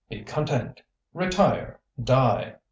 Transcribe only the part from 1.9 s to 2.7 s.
Die!